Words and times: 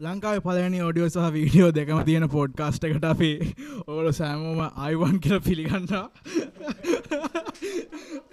ලංකාව 0.00 0.36
පලනි 0.42 0.80
ඔඩියෝ 0.80 1.08
සහ 1.08 1.30
වීඩියෝ 1.34 1.70
දෙකම 1.72 2.00
තියෙන 2.04 2.26
පෝඩ්කාස්ට 2.30 2.84
එකට 2.84 3.04
අපි 3.04 3.30
ඕල 3.86 4.10
සෑමෝම 4.12 4.60
අයිවන් 4.78 5.16
කියල 5.20 5.40
පිළිගන්නා 5.40 6.04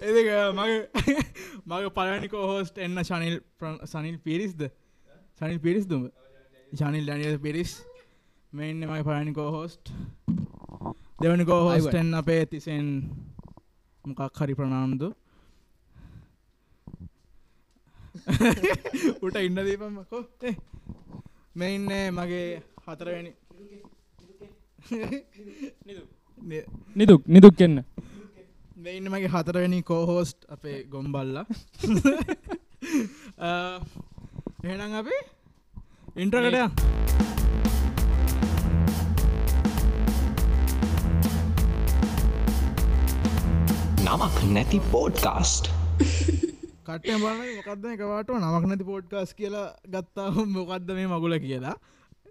එ 0.00 0.12
මගේ 0.52 0.76
මගේ 1.66 1.90
පලනිකෝ 1.90 2.44
හෝස්ට 2.44 2.78
එන්න 2.78 3.02
ශනිල් 3.02 3.38
සනිල් 3.86 4.18
පිරිස්ද 4.20 4.62
සනිල් 5.40 5.58
පිරිස් 5.58 5.88
දුම 5.88 6.06
ශනිල් 6.72 7.04
ඩනිය 7.04 7.34
පිරිස් 7.40 7.74
මෙන්න 8.52 8.86
මයි 8.86 9.02
පලනිකෝ 9.02 9.48
හෝස්ට් 9.50 9.92
දෙවනිකෝ 11.18 11.60
හෝස්ටෙන් 11.62 12.14
අපේ 12.14 12.40
තිසෙන් 12.46 12.94
මොකක් 14.04 14.40
හරි 14.40 14.54
ප්‍රනාාම්දු 14.54 15.10
උට 19.24 19.36
ඉන්න 19.40 19.62
දීපම්මකෝ 19.64 20.24
මෙඉන්න 21.56 21.88
මගේ 22.12 22.62
හතරවැනි. 22.86 23.32
නිදුක්. 26.94 27.22
නිදුක් 27.26 27.60
එන්න. 27.60 27.76
මෙඉන්න 28.78 29.08
මගේ 29.08 29.30
හතරවැනි 29.34 29.78
කෝහෝස්ට් 29.82 30.44
අපේ 30.48 30.78
ගොම්බල්ල. 30.84 31.38
එහෙනම් 34.64 34.94
අපේ 34.94 35.22
ඉන්ට්‍රකටය 36.16 36.60
නමක් 44.06 44.36
නැති 44.52 44.78
පෝඩ්කාස්ට් 44.92 45.75
කටය 46.88 47.16
බල 47.22 47.40
මොකක්ද 47.58 47.84
එකවාට 47.94 48.30
නමක් 48.38 48.64
නැති 48.70 48.86
පෝඩ්කාස් 48.90 49.30
කියලා 49.40 49.68
ගත්තා 49.94 50.28
මොකක්ද 50.56 50.88
මේ 50.98 51.08
මගුල 51.12 51.34
කියලා? 51.46 51.76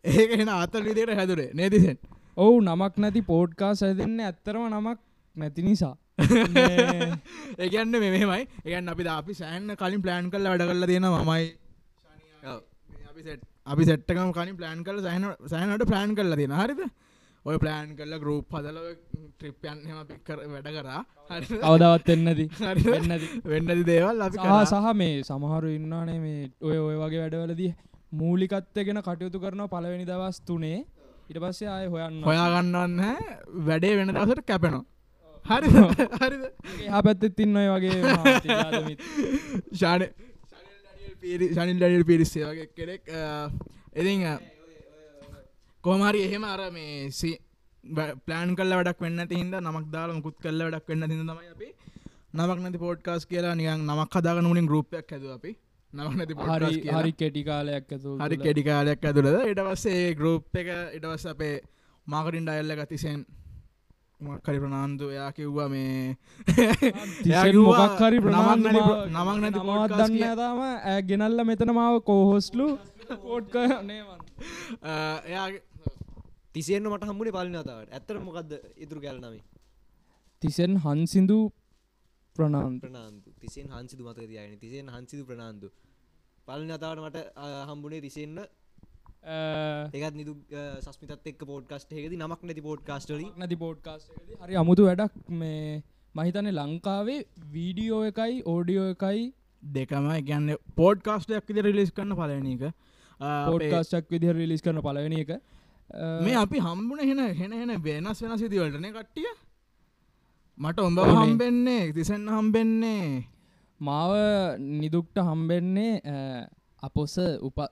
ඒකෙන 0.05 0.49
අතල් 0.55 0.83
විදියට 0.89 1.17
හැදුරේ. 1.19 1.49
නේතිසෙන් 1.59 1.97
ඔවු 2.37 2.55
නමක් 2.61 3.03
නැති 3.03 3.21
පෝඩ්කා 3.31 3.71
සැදන්න 3.81 4.19
ඇත්තරම 4.27 4.65
නමක් 4.69 4.99
නැති 5.35 5.61
නිසා. 5.67 5.95
ඒගන්න 7.63 7.95
මෙමයි 8.03 8.41
ඒගන් 8.65 8.89
අපි 8.93 9.07
අපි 9.17 9.33
සෑන්න 9.41 9.75
කලින් 9.81 10.01
ප්ලෑන් 10.05 10.31
කල්ල 10.33 10.49
වැඩ 10.51 10.67
කරල 10.69 10.85
තියෙන 10.91 11.07
මමයි. 11.15 11.45
අපි 13.73 13.83
සෙට්ටකම 13.89 14.31
කලින් 14.37 14.55
ප්ලෑන් 14.61 14.85
කල 14.87 15.01
සහන 15.05 15.25
සෑනට 15.53 15.85
ප්ලෑන් 15.91 16.15
කරල 16.19 16.37
තියෙන 16.41 16.55
හරිද 16.61 16.81
ඔය 17.45 17.57
ප්ලෑන් 17.61 17.89
කරල 17.97 18.13
ගරුප් 18.21 18.55
හදල 18.57 18.77
ට්‍රිප්යන් 19.39 19.79
හෙම 19.87 19.97
පික්කර 20.09 20.37
වැඩ 20.53 20.69
කරා. 20.77 21.01
හරි 21.31 21.45
කවදවත් 21.63 22.07
එන්නදී 22.15 22.47
හරි 22.59 22.83
වෙන්නදි. 23.51 23.83
දේවල් 23.89 24.23
සහ 24.71 24.87
මේ 25.01 25.19
සමහරු 25.29 25.69
ඉන්නානේ 25.77 26.19
මේ 26.23 26.41
ඔය 26.69 26.77
ඔය 26.87 26.95
වගේ 27.03 27.21
වැඩවලදී 27.23 27.71
මූලිකත්වගෙන 28.21 28.99
කටයුතු 29.07 29.37
කරන 29.43 29.61
පළවෙනි 29.73 30.05
දවස් 30.09 30.37
තුනේ. 30.47 30.79
ඉට 31.29 31.39
පස්සේ 31.43 31.69
ආය 31.75 31.87
හොයන්න. 31.93 32.17
හොයාගන්නවන්න 32.29 32.99
වැඩේ 33.69 33.93
වෙන 33.99 34.09
දසට 34.17 34.45
කැපෙනවා. 34.49 34.83
හරි 35.45 35.67
හරිද? 36.21 36.43
හා 36.91 37.01
පැත්තෙත් 37.07 37.39
ඉන්න 37.45 37.61
ඔය 37.61 37.67
වගේ. 37.75 37.97
ශාන 39.81 40.01
ශනිල් 41.55 41.77
ඩඩල් 41.77 42.05
පිරිස්සේ 42.09 42.45
වගේ 42.49 42.67
කෙනෙක් 42.77 43.03
එති 43.99 44.17
කෝමරි 45.85 46.21
එහෙම 46.27 46.45
අර 46.45 46.61
මේ 46.71 47.33
ප්ලෑන් 48.25 48.55
කල්ල 48.59 48.73
වැඩක් 48.77 49.01
වෙන්න 49.01 49.19
හිද 49.23 49.53
නමක් 49.57 49.85
දාල 49.91 50.15
මුකුත් 50.17 50.37
කල්ල 50.43 50.63
වැඩක් 50.65 50.89
වෙන්න 50.91 51.09
තිඳ 51.11 51.29
තමයි 51.29 51.51
අපි 51.53 51.69
නමක් 52.35 52.59
නැති 52.61 52.79
පෝට්කාස් 52.79 53.29
කියලා 53.29 53.53
නියන් 53.55 53.85
නමක් 53.85 54.13
හදාගන 54.17 54.47
මුලින් 54.49 54.67
ගරුප්යක් 54.71 55.13
හැද 55.13 55.25
අපි. 55.35 55.51
නමක් 55.93 56.15
නැති 56.17 56.33
හරි 56.33 56.41
podcast 56.41 56.77
කියලා. 56.77 57.01
හරි 57.01 57.11
කෙටි 57.13 57.43
කාලයක් 57.49 57.91
ඇතු 57.91 58.17
හරි 58.23 58.37
කෙඩිකාලයක් 58.39 59.05
ඇතුළද 59.05 59.37
ඉටවස්සේ 59.51 60.03
ගරුප් 60.19 60.59
එක 60.61 60.69
ඉටවස් 60.97 61.25
අපේ 61.33 61.55
මාකටින් 62.07 62.47
ඩයිල්ල 62.47 62.73
ගතිසෙන් 62.79 63.19
මක්කරි 64.21 64.59
ප්‍රනාන්දු 64.59 65.05
එයා 65.09 65.29
කිව්වා 65.31 65.69
මේ 65.69 66.17
එයා 67.27 67.45
කිව්වා 67.47 67.79
මොකක් 67.83 68.01
හරි 68.01 68.19
නමක් 68.23 69.37
නැති 69.37 69.61
දන්න 69.93 70.19
ඇතාම 70.23 70.59
ඇ 70.65 70.99
ගෙනල්ල 71.09 71.45
මෙතන 71.45 71.73
මාව 71.79 72.01
කෝහොස්ලු 72.09 72.67
පෝට්ක 73.25 73.55
එයාගේ 75.31 75.61
තිසියෙන්න්න 76.55 76.89
මට 76.91 77.03
හම්බුණේ 77.11 77.35
පලිනතාවට 77.37 77.93
ඇත්තර 77.97 78.15
මොකක්ද 78.27 78.51
ඉතුරු 78.83 78.99
කැල 79.05 79.17
නමේ? 79.23 79.43
තිසෙන් 80.41 80.73
හන්සිදු 80.85 81.39
ප්‍රනාන්ත 82.35 82.81
ප්‍රනාන්තු 82.85 83.29
තිසියෙන් 83.41 83.69
හන්සිදු 83.77 84.01
මතක 84.07 84.27
තියන 84.31 84.59
තිසියෙන් 84.63 84.87
හන්සිදු 84.95 85.23
ප්‍රනාන්තු 85.31 85.67
පලිනතාවට 86.47 87.01
මට 87.05 87.17
හම්බුණේ 87.69 88.01
තිසිෙන්න්න 88.05 88.39
ඒත් 89.99 90.15
නිදු 90.19 90.33
සස්මිතත් 90.85 91.27
එක් 91.31 91.39
පෝඩ්කස්ට 91.51 91.89
හෙද 91.97 92.13
නමක් 92.19 92.41
නැති 92.49 92.63
පෝඩ්කාස්ටලි 92.67 93.27
නැති 93.41 93.57
පෝඩ්කාස් 93.63 94.03
හරි 94.43 94.55
අමුතු 94.61 94.83
වැඩක්. 94.87 95.13
මේ 95.41 95.83
මහිතන්නේ 96.15 96.57
ලංකාවේ 96.59 97.19
වීඩියෝ 97.53 98.01
එකයි 98.09 98.35
ඕඩියෝ 98.53 98.87
එකයි 98.95 99.23
දෙකම 99.63 100.05
ගැන්න 100.29 100.49
පෝඩ්කාස්ටයක් 100.79 101.47
විදි 101.49 101.61
රිලිස් 101.67 101.91
කන්න 101.97 102.15
පලනක 102.19 102.63
පෝඩ්කාස්ටක් 103.19 104.09
විදිහ 104.09 104.33
රිලිස් 104.33 104.61
කරන 104.61 104.81
පලවෙනි 104.81 105.21
එක. 105.21 105.31
මේ 106.21 106.35
අපි 106.35 106.59
හම්බුණ 106.59 106.99
හෙන 107.01 107.21
හෙන 107.33 107.53
හෙන 107.53 107.71
වෙනස් 107.81 108.21
වෙන 108.21 108.37
සිතිවලටන 108.37 108.89
කට්ටිය. 108.89 109.31
මට 110.57 110.79
ඔඹ. 110.79 110.99
හම්බෙන්නේ 111.13 111.93
තිසන්න 111.93 112.29
හම්බෙන්නේ. 112.29 113.25
මාව 113.79 114.11
නිදුක්ට 114.59 115.17
හම්බෙන්නේ 115.21 115.93
අපොස 116.83 117.17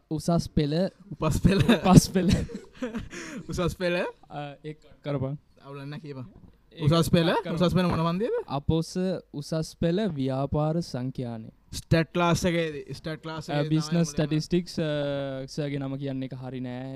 උසස් 0.09 0.49
පෙළ. 0.49 0.75
උපස් 1.11 1.39
පෙල 1.39 1.61
පස් 1.81 2.09
පෙළ. 2.09 2.31
උසස් 3.49 3.75
ඒ 4.63 4.73
කරපන්. 5.01 5.37
අවුලන්න 5.63 5.99
කියව 5.99 6.19
උසස් 6.75 7.09
පෙල 7.09 7.29
උසස් 7.29 7.73
පෙන 7.73 7.87
මොනවන්දේද 7.87 8.35
අපොස 8.49 8.89
උසස් 9.33 9.69
පෙළ 9.75 9.99
ව්‍යාපාර 10.11 10.81
සංඛ්‍යානය 10.81 11.49
ස්ටට් 11.73 12.17
ලාස්සගේ 12.21 12.65
ස්ටට් 12.93 13.25
ලාස 13.27 13.47
බිස්නස් 13.69 14.09
ටටිස්ටික්ස් 14.11 14.75
සගේ 15.53 15.79
නම 15.79 15.95
කියන්නේ 16.01 16.29
එක 16.29 16.35
හරි 16.41 16.59
නෑ. 16.65 16.89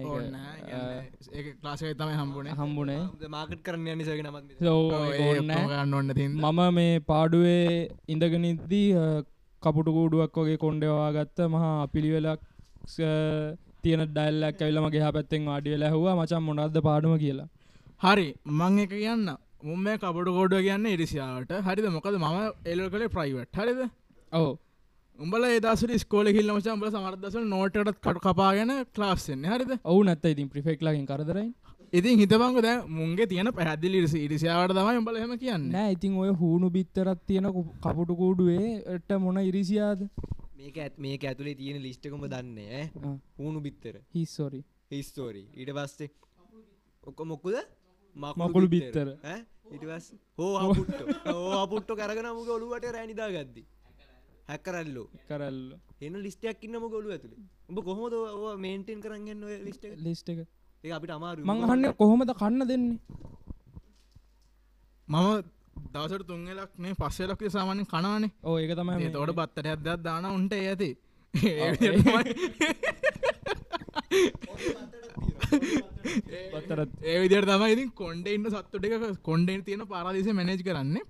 ඒ 1.33 1.53
ලාසක 1.63 1.87
තමයි 2.01 2.17
හම්බුණේ 2.19 2.57
හම්බුනේ. 2.59 2.99
මාකට් 3.35 3.63
කරන්න 3.65 3.97
නිසගේ 4.01 4.23
නමත් 4.23 4.67
ඔන්න 4.73 6.13
මම 6.35 6.61
මේ 6.73 6.99
පාඩුවේ 7.09 7.71
ඉඳගෙනනිද්දී 8.07 8.89
කපුටු 9.63 9.95
කූඩුවක් 9.97 10.37
වගේ 10.41 10.59
කොන්්ඩවා 10.65 11.09
ගත්ත 11.15 11.49
මහා 11.55 11.73
පිළිවෙලක් 11.87 12.41
තියන 13.83 14.05
ඩල්ලක් 14.07 14.61
ඇවිල 14.61 14.79
මගේ 14.85 15.03
හ 15.05 15.11
පැත්තෙන් 15.17 15.49
ආඩිය 15.55 15.81
ලැහවා 15.83 16.15
මචන් 16.19 16.47
මොනක්ද 16.49 16.79
පාඩුම 16.89 17.17
කියලා? 17.23 17.49
හරි 18.01 18.27
මං 18.59 18.79
එක 18.85 18.93
කියන්න. 18.95 19.27
මුම 19.63 19.79
මේ 19.81 19.97
කපට 19.97 20.37
කෝඩුව 20.37 20.61
කියන්න 20.61 20.87
ඉරිසියාවට. 20.93 21.57
හරිද? 21.67 21.89
මොකද 21.97 22.15
මම 22.15 22.39
එල්ල 22.71 22.87
කළේ 22.93 23.13
ප්‍රයිවට් 23.15 23.61
හරිද? 23.61 23.83
ඔව 24.31 24.47
උඹල 25.19 25.45
ඒදසට 25.45 25.93
ස්කෝල 26.01 26.27
හිල්ල 26.29 26.51
මච 26.53 26.73
උඹල 26.73 26.89
සමර්දසල 26.89 27.45
නෝටට 27.53 27.87
කට 27.97 28.19
කපාගෙන 28.25 28.71
ක්ලාස්සෙන්නේ 28.95 29.51
හරිද? 29.53 29.71
ඔවු 29.83 30.03
නැත්ත 30.03 30.25
ඉතින් 30.31 30.49
ප්‍රිෆෙක්ලකින් 30.49 31.05
කරදරයි 31.11 31.47
ඉතින් 31.93 32.19
හිතබංග 32.21 32.59
දැ 32.61 32.75
මුන්ගේ 32.89 33.27
තියෙන 33.27 33.49
පැහදිලි 33.51 34.01
ඉරිසි 34.01 34.19
ඉරිසියාවට 34.25 34.75
තමයි 34.77 34.99
උඹල 35.01 35.17
හෙම 35.17 35.33
කියන්න. 35.37 35.63
නෑ 35.71 35.95
ඉතින් 35.95 36.17
ඔය 36.23 36.29
හූුණු 36.41 36.69
බිත්තරත් 36.69 37.23
තියෙන 37.25 37.47
කපුටු 37.83 38.15
කූඩුවේ 38.15 38.67
එට 38.95 39.15
මොන 39.19 39.39
ඉරිසියාද? 39.41 40.03
මේක 40.57 40.77
ඇත් 40.77 40.99
මේක 40.99 41.23
ඇතුලේ 41.23 41.55
තියෙන 41.55 41.81
ලිස්්ටකම 41.85 42.25
දන්න 42.25 42.57
ඈ? 42.59 42.85
හුණු 43.39 43.61
බිත්තර. 43.61 43.97
හිස්සොරි 44.13 44.61
හිස්තෝරී 44.91 45.47
ඊට 45.55 45.71
පස්සේ 45.77 46.11
ඔක්කො 47.03 47.25
මොක්කුද 47.25 47.57
මකුළු 48.15 48.69
බිත්තර. 48.69 49.09
ඉටවස් 49.71 50.11
හෝ 50.37 50.53
හපුට්ට. 50.59 51.01
ඕ 51.27 51.49
අපපුට්ට 51.63 51.95
කරගෙන 51.95 52.29
මුග 52.35 52.53
ඔලුවට 52.57 52.87
රැනිදා 52.97 53.31
ගද්දි 53.31 53.65
හැකරල්ලෝ. 54.49 55.07
කරල්ල 55.29 55.59
එන්න 56.01 56.15
ලිස්ටයක් 56.25 56.63
ඉන්න 56.63 56.77
මොගොලු 56.83 57.07
ඇතුළේ 57.09 57.41
උඹ 57.69 57.79
කොහොමද 57.83 58.15
මේන්ටෙන් 58.59 58.99
කරගන්න 59.01 59.43
ඔය 59.43 59.55
ලිස්ට 59.65 59.83
ලිස්ට 59.99 60.29
එක. 60.29 60.39
ඒ 60.83 60.91
අපිට 60.91 61.11
අමාරු 61.11 61.39
මං 61.43 61.65
අහන්න 61.65 61.85
කොහොමද 61.95 62.31
කන්න 62.33 62.67
දෙන්නේ? 62.67 62.99
මම 65.07 65.27
දවසට 65.93 66.27
තුන්ගලක් 66.27 66.71
මේ 66.77 66.95
පස්සෙලක් 66.95 67.41
සාමාන්‍ය 67.49 67.83
කනවානේ. 67.85 68.31
ඕ 68.43 68.55
ඒක 68.57 68.73
තමයි 68.75 69.11
තෝට 69.11 69.35
බත්තට 69.39 69.67
ඇදත් 69.67 70.03
දාන 70.03 70.25
උන්ට 70.29 70.53
ඇති. 70.55 70.91
ඒ 71.33 71.71
විදිර 77.21 77.45
තමයි. 77.51 77.71
ඉතින් 77.73 77.89
කොන්ඩ 77.93 78.27
ඉන්න 78.27 78.49
සත්තුටික 78.49 78.93
කොන්ඩෙන් 79.21 79.63
තියෙන 79.63 79.83
පාරදිස 79.87 80.29
මැනේජ් 80.33 80.63
කරන්නේ 80.63 81.03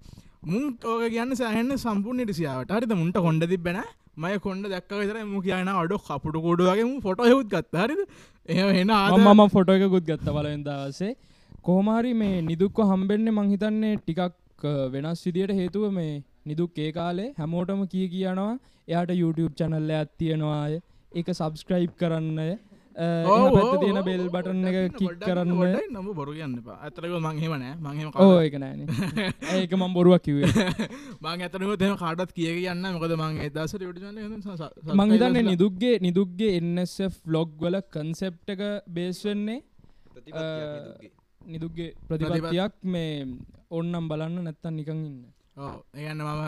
මුන් 0.48 0.66
ඕක 0.86 1.04
කියන්න 1.14 1.32
සෑහන්න 1.40 1.78
සම්පූර්ණ 1.78 2.28
රිසියාවට 2.30 2.74
හරිත 2.74 2.94
මුන්ට 2.94 3.18
කොඩ 3.26 3.46
තිබෙන 3.52 3.80
මය 4.18 4.34
කොඩ 4.40 4.66
දක් 4.66 5.00
විතර 5.02 5.18
මු 5.26 5.42
කියන 5.42 5.72
අඩ 5.74 5.94
කපුට 6.06 6.38
කොඩුවගේ 6.46 6.86
ෆොට 7.06 7.24
යුත් 7.28 7.50
ගත් 7.54 7.82
හරිද? 7.82 8.02
එහ 8.50 8.68
එන 8.82 8.92
ආද 8.92 9.16
මම 9.18 9.42
ෆොටෝ 9.56 9.76
එකකුත් 9.78 10.06
ගත්ත 10.10 10.36
බලෙන් 10.38 10.64
දවසේ. 10.68 11.12
කොහමාරි 11.64 12.14
මේ 12.22 12.38
නිදුක්ව 12.44 12.80
හම්බෙන්නේ 12.92 13.36
මංහිතන්නේ 13.38 13.94
ටිකක් 14.00 14.64
වෙනස් 14.94 15.26
විදියට 15.28 15.54
හේතුව 15.54 15.86
මේ 15.92 16.14
නිදුක් 16.46 16.80
ඒ 16.80 16.92
කාලේ 16.92 17.30
හැමෝටම 17.40 17.84
කිය 17.94 18.08
කියනවා 18.14 18.52
එයාට 18.88 19.12
YouTube 19.22 19.54
චැනල්ල 19.60 19.92
ඇත්තියෙනවාය 19.94 20.80
එක 21.12 21.28
සබස්ක්‍රයිබ් 21.34 21.92
කරන්නය 22.02 22.50
පැත්ත 22.98 23.74
තියෙන 23.82 24.00
බෙල් 24.04 24.24
බටන් 24.30 24.68
එක 24.70 24.96
කික් 24.96 25.20
කරන්න. 25.20 25.52
නම 25.90 26.08
බොරු 26.14 26.34
කියන්න 26.34 26.56
ඇතරක 26.68 27.14
මංහෙමනෑ 27.20 27.76
මංහෙම 27.78 28.10
එක 28.42 28.56
නෑන 28.58 28.80
ඒක 29.54 29.76
මම් 29.80 29.94
බොරුවක් 29.94 30.24
කිවේ 30.24 30.50
මං 31.24 31.42
ඇතනක 31.42 31.78
තම 31.78 31.96
කාඩත් 31.96 32.34
කිය 32.34 32.54
කියන්න 32.58 32.88
මොකද 32.90 33.14
මං 33.14 33.42
එදස 33.44 33.78
මංහිතන්න 34.94 35.42
නිදුක්ගේ 35.46 36.00
නිදුක්ගේ 36.00 36.58
එන්නස 36.58 36.98
ෆ්ලොග් 37.20 37.54
වල 37.60 37.82
කන්සෙප් 37.90 38.42
එක 38.48 38.66
බේස්වෙන්නේ 38.90 39.62
නිදුක්ගේ. 41.48 41.94
ප්‍රතිපතියක් 42.08 42.74
මේ 42.84 43.28
ඔන්නම් 43.70 44.10
බලන්න 44.10 44.44
නැත්තන් 44.44 44.76
නිකං 44.76 45.00
ඉන්න. 45.02 45.20
ඒගන්න 45.94 46.22
මම 46.22 46.44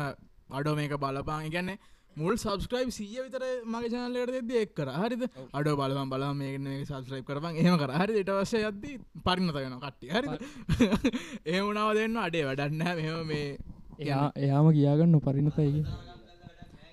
අඩෝ 0.51 0.75
මේක 0.75 0.93
බලපාන්. 0.95 1.49
ගැන්නේ 1.49 1.77
මුල් 2.19 2.35
සබස්ක්‍රයිබ් 2.37 2.91
සිය 2.91 3.17
විතර 3.25 3.43
මගේ 3.65 3.89
චනලට 3.93 4.31
දෙද 4.35 4.51
එක් 4.61 4.71
කර. 4.77 4.89
හරිද? 5.01 5.23
අඩ 5.53 5.69
බලම 5.79 6.09
බලා 6.13 6.33
මේ 6.33 6.83
සබස්ක්‍රයිබ් 6.83 7.25
කරපන්. 7.25 7.55
එහෙම 7.55 7.77
කර. 7.81 7.91
හරි 7.99 8.23
ට 8.23 8.37
වශය 8.39 8.63
ඇද 8.65 8.85
පරිණතගෙන 9.25 9.75
කට්ටි 9.83 10.07
හරි 10.15 10.27
ඒ 11.45 11.59
වුණාව 11.61 11.91
දෙන්න 11.97 12.17
අඩේ 12.17 12.45
වැඩන්න 12.49 12.83
මෙම 13.01 13.27
මේ 13.27 13.49
එයා 13.99 14.25
එයාම 14.37 14.71
කියාගන්න 14.71 15.11
නොපරිණතයිගේ 15.11 15.83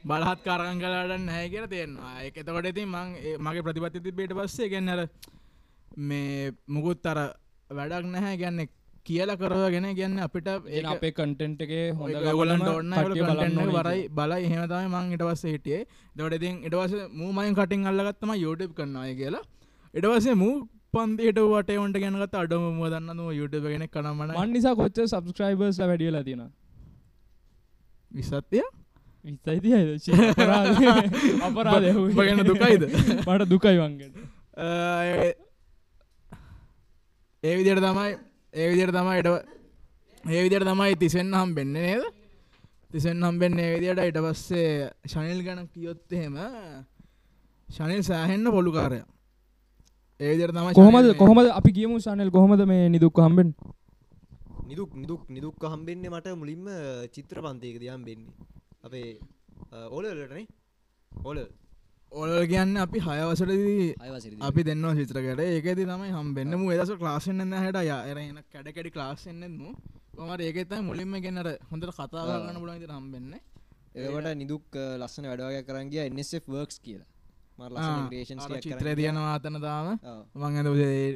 බලහත් 0.06 0.40
කරගන් 0.44 0.78
කලාට 0.82 1.12
නෑ 1.22 1.46
කියර 1.52 1.66
තියෙනවා 1.68 2.14
එක 2.26 2.36
එතකොට 2.42 2.70
ඉතින් 2.70 2.88
මං 2.88 3.08
මගේ 3.40 3.66
ප්‍රතිපත්ති 3.66 4.14
බේට 4.18 4.34
පස්සේ 4.38 4.70
ගැන්නර 4.72 5.02
මේ 5.98 6.52
මුකුත් 6.68 7.06
අර 7.06 7.18
වැඩක් 7.70 8.06
නැහැ. 8.06 8.36
ගැන්න 8.36 8.68
කියලා 9.06 9.36
කරගෙන 9.36 9.88
ගැන්න 9.98 10.18
අපිට 10.20 10.48
ඒ 10.48 10.82
අපේ 10.86 11.12
කටෙන්ට් 11.12 11.60
එක 11.62 11.72
හොඳ 11.94 12.16
ගොලන්ට 12.32 12.70
ඔන්න 12.70 12.94
බලන්න 13.00 13.74
වරයි 13.76 14.06
බල 14.12 14.32
එහෙමතම 14.38 14.94
මං 14.94 15.12
ඉටවස්ස 15.16 15.44
හිටියේ. 15.46 15.82
ඉතින් 16.38 16.56
ඉටවස 16.62 16.94
මූමයින් 17.14 17.54
කටින් 17.54 17.86
අල්ලගත්තම 17.86 18.32
යුටප් 18.36 18.72
කරනවාය 18.74 19.14
කියලා. 19.16 19.44
ඉටවසේ 19.94 20.36
මූ 20.36 20.54
පන්දට 20.92 21.38
වට 21.46 21.78
ඔන්ට 21.78 21.98
ගැනගත 21.98 22.34
අඩම 22.36 22.80
දන්න 22.86 23.22
යුටප 23.32 23.66
ගෙන 23.66 23.86
කනමන 23.88 24.34
මන් 24.34 24.52
නිසා 24.52 24.74
කොච්ච 24.74 25.04
සබස්ක්‍රයිබර්ස් 25.04 25.78
වැඩියලා 25.82 26.24
තියෙන 26.24 26.48
විසත්තිය 28.12 28.66
විස්සයිති 29.24 29.70
අපරාධ. 31.42 31.84
ගැන 32.18 32.44
දුකයිද? 32.44 32.82
මට 33.26 33.48
දුකයි 33.50 33.76
වන්ගට 33.78 34.14
ඒ 37.42 37.56
විදියට 37.56 37.82
තමයි 37.82 38.12
ඒ 38.56 38.68
විදියට 38.70 38.94
තමයි 38.94 39.18
එට 39.20 39.28
ඒ 40.24 40.40
විදියට 40.44 40.66
තමයි 40.66 40.94
තිසෙන් 40.96 41.34
හම් 41.34 41.50
වෙන්න 41.54 41.72
නේද? 41.74 42.06
තිසෙන් 42.90 43.22
හම්බෙන් 43.22 43.58
ඒ 43.58 43.70
විදියට 43.74 44.00
ඉට 44.02 44.18
පස්සේ 44.24 44.68
ශනිල් 45.04 45.40
ගැන 45.46 45.60
කියොත් 45.68 46.12
එහෙම 46.12 46.36
ශනිල් 47.68 48.02
සෑහෙන්න 48.02 48.50
පොළුකාරය 48.54 49.00
ඒ 50.20 50.30
විදියට 50.30 50.54
තමයි 50.54 50.74
කොහොමද 50.74 50.96
ශනිල් 50.98 51.18
කොහොමද 51.22 51.50
අපි 51.52 51.70
කියමු 51.78 51.98
සනල් 52.00 52.30
කොහොමද 52.30 52.62
මේ 52.66 52.86
නිදුක් 52.88 53.18
හම්බෙන් 53.18 53.50
නිදුක් 54.66 54.94
නිදුක් 54.94 55.22
නිදුක් 55.28 55.66
හම්බෙන්නේ 55.66 56.10
මට 56.10 56.36
මුලින්ම 56.36 56.70
චිත්‍ර 57.14 57.42
පන්තයක 57.44 57.76
දයම් 57.82 58.06
වෙන්නේ 58.08 58.32
අපේ 58.84 59.10
ඕලලටනේ 59.90 60.46
ඕල 61.12 61.38
ඔල 62.16 62.30
කියන්න 62.50 62.76
අපි 62.82 62.98
හයවසටදී 63.06 63.88
අපි 64.48 64.62
දෙන්න 64.68 64.84
චිත්‍රකට 64.98 65.40
ඒකෙද 65.44 65.80
තමයි 65.80 66.12
හම්බෙන්න්න 66.16 66.58
මු 66.60 66.70
එදස 66.74 66.92
ක්ලාසෙන්න්න 67.00 67.52
හැට. 67.62 67.78
යරන 68.10 68.38
කැඩකඩි 68.52 68.90
ක්ලාස්සෙන්න්නෙත්ම 68.94 69.64
මට 70.28 70.40
ඒකතයි 70.46 70.80
මුලින්ම 70.88 71.12
ගෙනට 71.24 71.50
හොඳට 71.70 71.92
කතාගන්න 71.98 72.60
පුලන්ති 72.62 72.88
හම්බෙන්න. 72.94 73.34
ඒකට 73.96 74.30
නිදුක් 74.42 74.78
ලස්සන 75.00 75.28
වැඩවාග 75.30 75.68
කරන්ගේ 75.68 76.06
එන්SF 76.10 76.48
වර්ක්ස් 76.54 76.80
කියලා. 76.86 77.10
මර 77.58 77.70
ලස්සන 77.74 78.08
ක්‍රේෂන් 78.12 78.40
චිත්‍රය 78.64 78.96
තියෙනවා 79.00 79.34
අතන 79.36 79.60
තාම. 79.66 79.88
මං 80.40 80.56
ඇද 80.56 80.68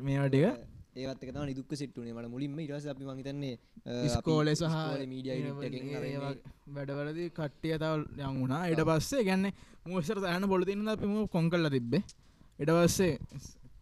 මේ 0.06 0.20
වටික 0.26 0.46
ඒවත් 1.02 1.22
එක 1.24 1.30
නිදුක් 1.50 1.72
සිට්ටුනේ. 1.80 2.14
මට 2.16 2.32
මුලින්ම 2.34 2.58
ඉරස 2.64 2.86
අපි 2.92 3.04
මහිතන්නේ 3.10 3.54
ස්කෝලෙ 4.14 4.52
සහ 4.54 4.76
මීඩිය 5.12 5.38
වැඩවලදි 6.76 7.24
කට්ටිය 7.38 7.76
තව 7.82 7.92
යං 8.26 8.40
වුණා. 8.40 8.62
ඉට 8.72 8.82
පස්සේ 8.90 9.22
ගැන්න 9.28 9.46
මූසර 9.86 10.18
ඇන 10.32 10.48
පොලතින්න 10.52 10.92
අපිම 10.94 11.14
කොන් 11.28 11.50
කල්ල 11.52 11.70
තිබ්බේ. 11.76 12.02
ඉට 12.58 12.70
පස්සේ 12.76 13.14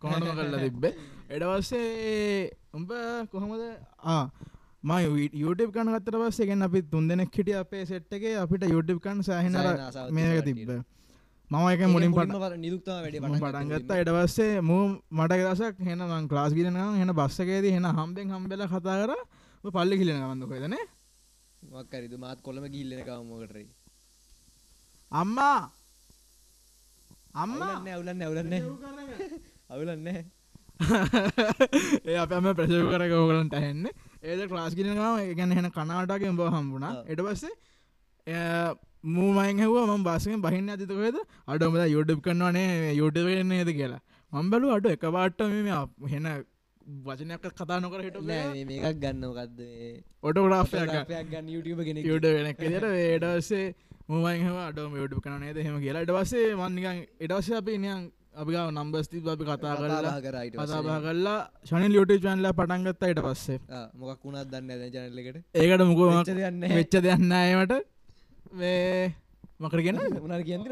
කොහටම 0.02 0.30
කල්ලා 0.38 0.60
තිබ්බේ? 0.66 0.92
එඩවස්සේ 1.30 2.50
උඹ 2.72 2.90
කොහොමද? 3.32 3.64
ම 4.82 4.90
යුටප් 5.42 5.72
කන 5.74 5.90
ගත්තර 5.94 6.16
පස්සේ 6.22 6.46
ගෙන් 6.46 6.62
අපි 6.66 6.82
තුන් 6.92 7.08
දෙනෙක් 7.08 7.34
හිටිය 7.38 7.56
අපේ 7.62 7.82
සෙට්ටගේ 7.90 8.36
අපිට 8.42 8.64
යුටප් 8.74 9.00
කන් 9.06 9.18
සහහින 9.22 9.58
මේක 10.16 10.44
තිබ්බ 10.48 10.70
මම 11.50 11.66
එක 11.68 11.80
මුලින් 11.88 12.12
පට 12.12 12.56
නිදුක්තා 12.58 12.98
වැඩ 13.02 13.16
පටන්ගත්ත 13.34 13.90
එඩවස්සේ 13.94 14.60
මූ 14.62 14.84
මට 15.10 15.32
දසක් 15.40 15.76
හෙන 15.80 16.00
ලාස් 16.30 16.52
ගිරෙන 16.52 16.76
හෙන 16.94 17.12
බස්සකේද 17.14 17.64
හෙන 17.66 17.86
හම්බෙන් 17.90 18.28
හම්බෙල 18.30 18.62
කතා 18.66 18.96
කර. 19.02 19.12
පල්ලි 19.64 19.96
කිලෙන 20.00 20.18
ගන්නක 20.20 20.52
දන 20.54 20.76
මක්කරිද 21.62 22.12
මාත් 22.16 22.38
කොළම 22.40 22.64
ගිල්ලන 22.66 23.00
කවමෝකටරයි 23.02 23.66
අම්මා! 25.12 25.60
අම්මා! 27.34 27.76
අවුලන්න 27.88 28.22
අවුලන්න 28.22 28.52
අවුලන්න 29.70 30.06
ඒ 32.06 32.16
අපම 32.16 32.46
ප්‍රශව 32.54 32.84
කරක 32.92 33.12
ඕගලන්ට 33.12 33.54
ඇහෙන්න. 33.54 33.88
ඒද 34.22 34.40
ක්ලාස් 34.50 34.76
කිරෙනවා 34.76 35.16
ගැන 35.38 35.52
හෙන 35.52 35.70
කනාටගේ 35.70 36.32
බ 36.32 36.44
හම්බුණා. 36.48 36.92
එට 37.06 37.20
පස්සේ 39.04 39.14
මූමයින් 39.14 39.58
හව 39.58 39.74
ම 39.88 40.02
බාසෙන් 40.02 40.42
බහින්න 40.42 40.68
අතිතකද 40.68 41.18
අඩමද 41.46 41.88
යුඩප් 41.88 42.20
කරනවානේ 42.22 42.94
යුට 42.94 43.14
වෙන්නේද 43.14 43.68
කියලා. 43.68 44.00
මම්බලු 44.32 44.70
අඩු 44.70 44.88
එක 44.90 45.00
පාට්ට 45.00 45.40
මෙම 45.40 45.66
හෙන 46.08 46.26
වචනයක් 47.04 47.46
කතා 47.54 47.80
නොකර 47.80 48.02
හිට 48.02 48.18
මේකක් 48.22 49.00
ගන්න 49.00 49.24
ගත්ද 49.32 49.60
ඔටෝග්‍රාෆයක් 50.22 50.90
ගන්න 51.30 51.48
YouTube 51.48 51.84
ගෙන 51.84 51.96
යුට 51.98 52.22
වෙනක් 52.22 52.58
ට 52.58 52.84
ඒඩවස්සේ 52.84 53.74
මූමයිහම 54.08 54.56
අඩම 54.58 54.94
යුඩප් 54.96 55.20
කරනේද 55.20 55.56
හෙම 55.56 55.80
කියලා. 55.80 56.02
ඉටවස්සේ 56.02 56.54
මන්නිකන් 56.54 57.04
ඉටවස්ස 57.20 57.50
අපි 57.52 57.78
නියන් 57.78 58.10
අපිගාව 58.34 58.70
නම්බස්ති 58.72 59.22
අපි 59.26 59.44
කතා 59.44 59.74
කරලා 59.76 60.20
කරයිට 60.20 60.56
කතාබා 60.56 60.98
කරලා 61.00 61.38
ශනල් 61.64 61.94
යුට 61.98 62.12
චන්ල 62.24 62.50
පටන්ගත්ත 62.52 63.02
යට 63.10 63.22
පස්සේ. 63.26 63.58
මොකක් 63.94 64.24
වුණත් 64.24 64.50
දන්න 64.50 64.70
ජනලකට 64.88 65.38
ඒකට 65.54 65.80
යන්න 66.50 66.68
වෙච්ච 66.74 67.00
දෙයන්න 67.06 67.32
අයමට 67.32 67.74
මේ 68.52 69.14
මකරගෙන 69.60 69.98
උනාර 70.20 70.42
කියන්න 70.42 70.64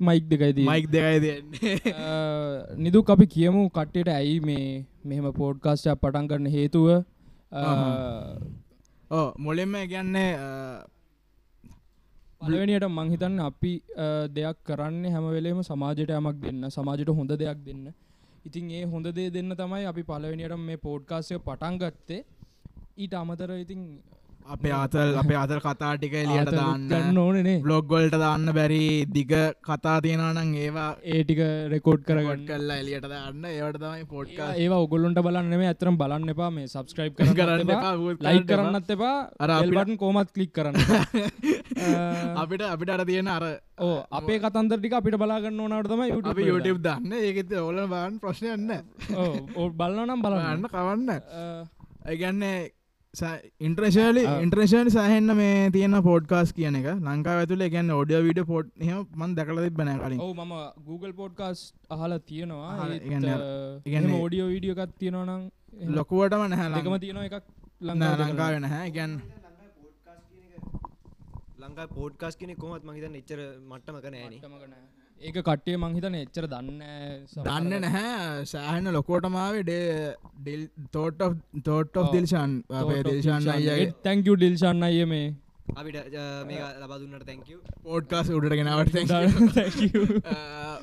මයික් 0.00 0.24
දෙකයිදී 0.28 0.66
මයික් 0.66 0.86
දෙකයි 0.90 1.18
දෙන්නේ 1.20 1.76
නිදුක් 2.82 3.10
අපි 3.10 3.26
කියමු 3.26 3.68
කට්ටයට 3.70 4.10
ඇයි 4.10 4.40
මේ 4.40 4.84
මෙහෙම 5.04 5.30
පෝඩ්කාස්ටක් 5.32 6.00
පටන් 6.00 6.28
කරන්න 6.28 6.50
හේතුව? 6.50 6.88
ඕ 9.10 9.28
මොලෙම 9.38 9.76
ගැන්නේ 9.86 10.30
පලවෙනියට 12.40 12.88
මංහිතන්න 12.90 13.40
අපි 13.40 13.72
දෙයක් 14.30 14.58
කරන්න 14.64 15.04
හැම 15.08 15.26
වෙලේම 15.30 15.62
සමාජයට 15.62 16.10
යමක් 16.12 16.40
දෙන්න 16.42 16.70
සමාජයට 16.70 17.10
හොඳ 17.10 17.32
දෙයක් 17.34 17.60
දෙන්න. 17.64 17.84
ඉතින් 18.44 18.70
ඒ 18.70 18.84
හොඳ 18.86 19.06
දේ 19.10 19.30
දෙන්න 19.30 19.54
තමයි 19.54 19.86
අපි 19.86 20.02
පලවෙනියට 20.04 20.58
මේ 20.60 20.76
පෝඩ්කාස්ය 20.78 21.38
පටන් 21.40 21.78
ගත්තේ. 21.78 22.24
ඊට 22.96 23.14
අමතර 23.14 23.50
ඉතින් 23.54 23.80
අපේ 24.44 24.72
අතල් 24.76 25.14
අපේ 25.16 25.36
අතල් 25.36 25.58
කතා 25.58 25.90
ටික 25.96 26.14
එලියට 26.14 26.50
දාන්න. 26.52 27.16
ඕනනේ 27.18 27.54
බ්ලොග්ගොල්ට 27.62 28.14
දාන්න 28.14 28.44
බැරි 28.52 28.80
දිග 29.08 29.32
කතා 29.62 29.94
තියෙනවනං 30.04 30.50
ඒවා 30.56 30.88
ඒටික 31.12 31.40
රෙකෝඩ් 31.72 32.02
කරගන්න. 32.04 32.42
කල්ලා 32.46 32.76
එලියට 32.76 33.06
දාන්න. 33.06 33.44
ඒවට 33.46 33.78
තමයි 33.80 34.04
පොඩ්කා 34.06 34.50
ඒවා 34.56 34.80
ඔගොල්ලොන්ට 34.84 35.20
බලන්න 35.20 35.56
මේ 35.56 35.70
ඇතරම් 35.72 35.96
බලන්න 35.96 36.28
එපා 36.28 36.50
මේ 36.50 36.66
සබස්ක්‍රයිබ් 36.66 37.14
කරන්න 37.14 37.32
ලයි 37.32 38.42
කරන්න 38.42 38.46
කරන්නත් 38.46 38.90
එපා. 38.90 39.14
අර 39.38 39.50
අපිට- 39.50 39.78
අල්බටන් 39.78 39.96
කෝමත් 39.96 40.30
කලික් 40.30 40.52
කරන්න. 40.52 40.76
අපිට 42.42 42.62
අපිට 42.66 42.90
අර 42.90 43.04
තියෙන 43.06 43.28
අර 43.28 43.44
ඕ 43.80 43.96
අපේ 44.12 44.38
කතන්දරටික 44.40 44.92
අපිට 44.92 45.16
බලාගන්න 45.16 45.60
ඕනට 45.60 45.88
තමයි 45.88 46.12
අපි 46.24 46.42
YouTube 46.44 46.80
දන්න. 46.82 47.12
ඒකෙත 47.22 47.52
ඕල 47.58 47.80
බාන් 47.88 48.20
ප්‍රශ්නයන්න 48.20 48.68
බලනම් 49.74 50.20
බලන්න. 50.20 50.22
බලන්න 50.22 50.68
කවන්න. 50.68 51.10
අ, 51.10 51.66
ඇගන්නේ 52.04 52.56
ඉන්ට්‍රේශලි 53.60 54.22
ආ. 54.26 54.38
ඉන්ට්‍රේෂන් 54.40 54.88
සහන්න 54.90 55.34
මේ 55.36 55.70
තියෙන 55.70 55.96
පෝඩ්කාස් 56.02 56.52
කියන 56.52 56.76
එක. 56.76 56.86
ලංකා 57.00 57.34
ඇතුල 57.40 57.62
ගැන්න 57.68 57.90
ඔඩිය 57.92 58.20
විඩ 58.22 58.40
පෝට් 58.44 58.70
මන් 59.14 59.34
දකල 59.36 59.58
බැන 59.72 59.90
කලින්. 60.00 60.20
ඔවු 60.20 60.34
මම 60.36 60.54
Google 60.86 61.12
පෝඩ්කාස් 61.12 61.60
අහලා 61.90 62.18
තියෙනවා. 62.20 62.88
එහෙම 63.86 64.14
ඕඩියෝ 64.14 64.48
වීඩියෝකත් 64.48 64.94
තියෙනවනම් 64.98 65.42
ලොකුවටම 65.94 66.42
නැහැ 66.48 66.68
එකම 66.74 66.90
ලං- 66.90 67.00
තියෙන 67.00 67.22
එකක් 67.22 67.34
නෑ, 67.34 67.94
ලංකාව 68.10 68.20
ලංකාව 68.24 68.58
නැහැ. 68.60 68.90
ගැන් 68.90 69.12
ලංකා 71.60 71.86
පෝඩ්කාස් 71.88 72.36
කෙනෙ 72.36 72.54
කොමත් 72.56 72.84
මහිතන්න 72.84 73.16
එච්චර 73.16 73.40
මට්ටමක 73.64 74.06
නෑන 74.06 74.34
ඒක 75.20 75.38
කට්ටිය 75.40 75.76
මංහිතන 75.76 76.14
එච්චර 76.14 76.46
දන්න 76.46 76.82
දන්න 77.44 77.80
නැහැ. 77.80 78.44
සෑහන 78.46 78.92
ලොකෝටමාවේ 78.92 79.62
ඩේ 79.62 80.14
ඩෙල් 80.40 80.66
තෝට 80.92 81.22
තෝට්. 81.64 82.02
දිල්ෂන් 82.12 82.58
අපේ 82.72 83.00
දිල්ෂන් 83.02 83.48
අයගේ 83.50 83.88
තැංකු 84.02 84.36
ඩිල්ෂන්න 84.36 84.82
අය 84.82 85.04
මේ. 85.06 85.34
අපිට 85.74 86.18
මේ 86.46 86.66
ලබදුන්නට 86.80 87.26
තැංකව 87.26 87.58
පෝඩ්කාස් 87.82 88.30
උඩට 88.30 88.58
ගෙනවට 88.58 88.98
Thank 89.54 89.80
you. 89.86 90.04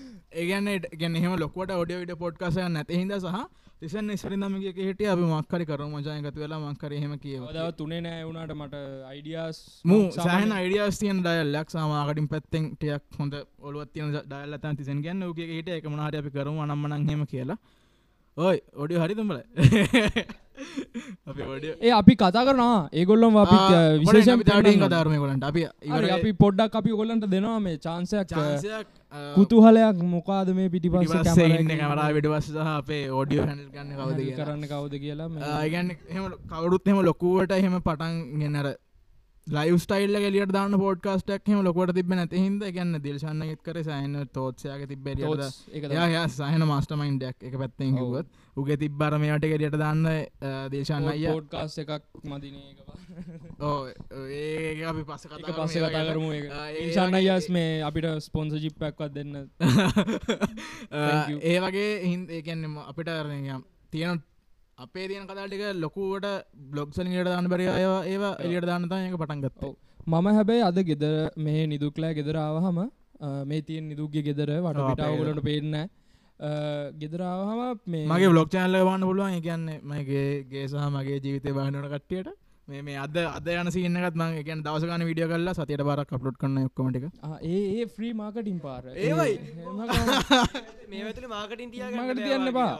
ඒගන්න 0.34 0.70
ගැන 0.96 1.16
එහෙම 1.16 1.36
ලොකට 1.38 1.74
ඔඩිය 1.74 2.00
විට 2.02 2.18
පොඩ්කාසය 2.18 2.68
නැති 2.70 3.00
හිද 3.00 3.14
සහ 3.18 3.40
තිසන් 3.82 4.12
ස්රිදමගේ 4.16 4.72
හිට 4.80 5.00
අපි 5.04 5.24
මක්කරි 5.24 5.66
කරු 5.66 5.86
මජයගත 5.88 6.36
වෙලා 6.36 6.60
මක්කර 6.62 6.94
හෙම 6.96 7.14
කියව 7.18 7.46
දව 7.50 7.70
තුනේ 7.74 8.02
නෑ 8.02 8.24
වුණට 8.24 8.54
මට 8.56 8.76
අයිඩියස් 9.08 9.58
මූ 9.86 10.04
සහන 10.18 10.52
අයිඩියස් 10.54 11.00
තියන් 11.00 11.22
ඩයල්ලක් 11.22 11.70
සමාකටින් 11.70 12.28
පැත්තෙන් 12.28 12.68
ටියක් 12.74 13.18
හොඳ 13.20 13.34
ඔලුවත්තියන 13.62 14.14
ඩයල්ලතන් 14.14 14.78
තිසන් 14.78 15.02
ගැන්න 15.02 15.26
ගේ 15.34 15.48
හිට 15.52 15.72
එක 15.72 15.88
මනාට 15.88 16.16
අපි 16.16 16.30
කරු 16.30 16.54
අනම්මනන් 16.60 17.10
හෙම 17.10 17.26
කියලා. 17.26 17.58
ඔයි 18.38 18.60
ඔඩිය 18.76 19.00
හරිතුම්බල 19.00 19.40
ඒ 21.86 21.92
අපි 21.92 22.14
කතා 22.16 22.44
කරනවා. 22.48 22.80
ඒගොල්ලොම් 22.94 23.38
අපි 23.44 23.58
විශේෂ 24.02 24.44
තාඩින් 24.50 24.84
කතාරමය 24.84 25.18
කොලට 25.24 25.44
අපි 25.44 25.66
අපි 26.12 26.34
පොඩ්ඩක් 26.36 26.76
අපි 26.76 26.92
ගොල්ලන්ට 26.94 27.28
දෙනවා 27.28 27.60
මේ 27.60 27.78
චාන්සයක් 27.80 28.36
කුතුහලයක්. 29.36 29.98
මොකාද 30.12 30.54
මේ 30.54 30.70
පිටිපස්සේ 30.70 31.50
ඉන්න 31.56 31.74
කමරා 31.74 32.10
විඩවස් 32.18 32.48
සහ 32.50 32.70
අපේ 32.76 33.04
ඕඩියෝ 33.12 33.46
හැනල් 33.46 33.66
ගන්න 33.74 33.98
කවද 33.98 34.30
කරන්න 34.38 34.64
කවුද 34.68 34.96
කියලා 35.04 35.30
ඒගැන්න 35.58 35.92
කවරුත් 36.54 36.88
එම 36.88 37.04
ලොකුවට 37.04 37.58
එහෙම 37.58 37.78
පටන් 37.82 38.16
ගෙනර 38.42 38.72
ලයිව 39.48 39.78
ස්ටයිල්ල 39.80 40.16
ගෙලියට 40.18 40.52
දාන්න 40.52 40.76
පෝඩ්කාස්ටක් 40.76 41.48
හම 41.48 41.62
ලොකොට 41.64 41.94
තිබ 41.94 42.10
නැති 42.12 42.38
හිද 42.40 42.62
ගන්න 42.70 43.00
දිල්ශන්න 43.02 43.42
කර 43.60 43.78
සයන 43.84 44.14
තෝත්සයක 44.32 44.84
තමයි. 45.84 46.14
යා 46.14 46.28
සහන 46.30 46.64
මාස්ටමයින්ඩක් 46.66 47.44
එක 47.44 47.58
පැත්තෙන් 47.58 47.98
හුවත් 47.98 48.28
උගේ 48.58 48.78
තිබ්බර 48.78 49.18
මේට 49.18 49.46
ගෙලියට 49.46 49.78
දාන්න 49.78 50.04
දේශන්න 50.72 51.10
පෝඩ්කාස් 51.26 51.78
එකක් 51.78 51.92
මදින 52.26 52.56
ඒ 54.30 54.86
අපි 54.92 55.04
පස්ස 55.04 55.26
එක 55.26 55.84
කතා 55.86 56.06
කරමු 56.08 56.30
ආ, 56.52 56.68
ඒ 56.70 56.86
ඉන්සන්න 56.86 57.12
වගේ- 57.12 57.34
අයස් 57.34 57.50
මේ 57.50 57.82
අපිට 57.84 58.08
ස්පොන්ස 58.22 58.54
ජිප්පක්වත් 58.56 59.12
දෙන්න. 59.12 59.50
ඒ 61.44 61.58
වගේ 61.62 61.90
හින් 62.04 62.28
ඒකැන්නෙම 62.32 62.78
අපිට 62.84 63.10
අරනයම් 63.10 63.64
තියෙන 63.92 64.22
අපේ 64.78 65.08
තියන 65.08 65.28
කතාටික 65.28 65.64
ලොකුවට 65.76 66.28
බ්ලොග්සලිට 66.72 67.26
දාන්න 67.26 67.48
බරි 67.48 67.68
අය 67.68 67.86
ඒවා 68.08 68.34
එලියට 68.40 68.66
දාන්නතා 68.66 69.00
එක 69.08 69.16
පටන්ගත්ත. 69.16 69.64
මම 70.08 70.28
හැබැයි 70.30 70.64
අද 70.64 70.78
ගෙදර 70.84 71.16
මේ 71.38 71.68
නිදුක්ලෑ 71.68 72.14
ගෙදරාවහම 72.14 72.80
මේ 73.46 73.62
තියෙන් 73.62 73.90
නිදුක්ගේ 73.90 74.24
ගෙදර 74.24 74.52
වට 74.58 74.88
පිටාවගලට 74.90 75.44
පේන්න 75.44 75.76
ගෙදරාවහම 76.98 77.62
මේ 77.88 78.06
මගේ 78.08 78.30
බ්ලොක් 78.30 78.50
චාල්ල 78.50 78.78
වාන්න 78.84 79.08
පුළුවන්. 79.10 79.34
එකන්න 79.40 79.68
මගේ 79.84 80.26
ගේ 80.52 80.68
සහ 80.68 80.88
මගේ 80.96 81.20
ජීවිතය 81.20 81.54
බාහනට 81.54 81.92
කට්ටියට 81.94 82.30
මේ 82.68 82.82
මේ 82.82 82.98
අද 82.98 83.16
අද 83.18 83.48
යන 83.52 83.70
සින්නකත් 83.72 84.16
ම 84.16 84.22
එක 84.40 84.50
දවසගන 84.60 85.04
විඩිය 85.04 85.28
කල්ලා 85.28 85.54
සතියට 85.54 85.84
බරක් 85.84 86.10
කප්ලොට් 86.10 86.38
කරන 86.38 86.58
ඔක්කමටික 86.62 87.06
ආ, 87.22 87.38
ඒ 87.44 87.62
ඒ 87.76 87.86
ෆ්‍රී 87.88 88.14
මාකටින් 88.14 88.60
පාර. 88.60 88.84
ඒවයි. 89.06 89.36
මේ 90.90 91.02
ඇතුල 91.04 91.28
මාකටින් 91.28 91.70
මකට 91.70 92.20
තියන්න 92.20 92.52
බා. 92.54 92.74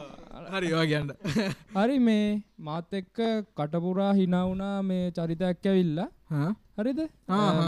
හරි 0.52 0.70
වාගන්න 0.72 1.10
හරි 1.76 1.98
මේ 2.00 2.28
මාත් 2.60 2.92
එක්ක 2.92 3.18
කටපුරා 3.54 4.12
හිනවුනා 4.14 4.76
මේ 4.82 5.10
චරිතයක් 5.12 5.66
ඇවිල්ලා. 5.66 6.08
හරිද. 6.78 7.00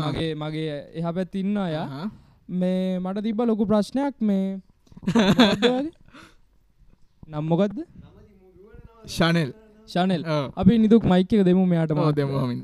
මගේ 0.05 0.31
මගේ 0.37 0.79
එහ 0.95 1.13
පැත් 1.13 1.35
ඉන්න 1.37 1.57
අය. 1.59 1.77
මේ 2.61 2.99
මට 3.01 3.23
තිබ්බ 3.23 3.45
ලොකු 3.45 3.67
ප්‍රශ්නයක් 3.67 4.17
මේ. 4.23 4.47
මොකක්ද 5.35 5.67
වගේ? 5.67 5.93
නම් 7.29 7.45
මොකක්ද 7.47 7.79
ශනල් 9.09 9.51
ශනල් 9.93 10.23
අපි 10.61 10.73
නිදුක් 10.85 11.03
මයික 11.13 11.33
එක 11.35 11.43
දෙමු 11.49 11.63
මෙයාට 11.73 11.93
මෝ 11.99 12.07
මත 12.11 12.17
දෙමහමින් 12.19 12.61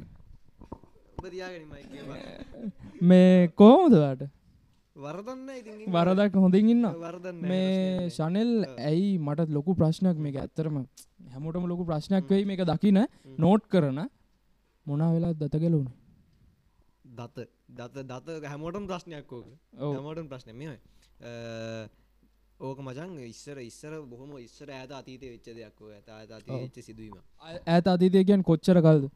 මේ 3.10 3.48
ඉතින්. 5.60 5.92
වරදක් 5.94 6.34
හොඳින් 6.44 6.70
ඉන්න 6.74 6.84
මේ 7.50 8.08
ශනල් 8.16 8.50
ඇයි 8.88 9.10
මටත් 9.26 9.50
ලොකු 9.56 9.70
ප්‍රශ්නයක් 9.80 10.16
මේක? 10.24 10.36
ඇත්තරම 10.42 10.76
හැමෝටම 11.34 11.64
ලොකු 11.72 11.84
ප්‍රශ්නයක් 11.90 12.24
වෙයි 12.32 12.44
මේක 12.50 12.62
දකින. 12.72 12.98
නෝට් 13.44 13.64
කරන. 13.72 13.98
මොනා 14.86 15.10
වෙලා 15.14 15.32
දත 15.40 15.54
ගැලුණ 15.62 15.88
දත. 17.18 17.36
දත 17.78 17.96
දත 18.10 18.28
හැමෝටම් 18.52 18.84
ප්‍රශ්නයක් 18.90 19.32
ඔව්. 19.38 19.44
හැමෝටම් 19.78 20.26
ප්‍රශ්න 20.32 20.50
මෙ 20.60 20.66
ඕක 22.60 22.78
මචන් 22.78 23.18
ඉස්සර 23.24 23.60
ඉස්සර 23.60 24.04
බොහොම 24.04 24.38
ඉස්සර 24.38 24.70
ඇත 24.70 24.92
අතීතය 24.92 25.30
වෙච්ච 25.30 25.50
දෙයක් 25.50 25.80
ඇත 26.10 26.30
අති. 26.30 26.54
වෙච්ච 26.54 26.80
සිදුවීම. 26.80 27.18
ඇත 27.66 27.86
අතීතය 27.86 28.24
කියන් 28.24 28.44
කොච්චර 28.44 28.78
කල්ද? 28.78 29.10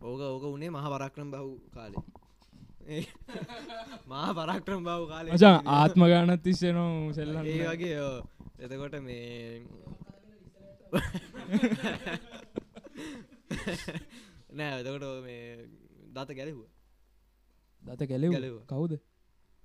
ඕක 0.00 0.20
ඕක 0.24 0.44
උනේ 0.48 0.70
මහ 0.70 0.86
පරක්‍රම් 0.94 1.30
බහු 1.32 1.60
කාලේ. 1.72 2.04
ඒ 2.88 3.06
මහා 4.10 4.34
පරක්‍රම් 4.38 4.84
බහු 4.84 5.06
කාලේ. 5.08 5.34
මචා 5.34 5.62
ආත්ම 5.72 6.04
ගානත් 6.04 6.42
තිස්සේනවා 6.42 7.12
සෙල්ලන්න 7.12 7.46
ඒ 7.46 7.66
වගේ. 7.66 8.22
එතකොට 8.60 9.02
මේ 9.02 9.62
නෑ 14.56 14.80
එතකොට 14.80 15.04
මේ 15.24 15.66
දත 16.14 16.30
ගැලහුව 16.32 16.66
දත 17.82 18.06
ගැලෙව්වා. 18.06 18.66
කවුද? 18.68 18.98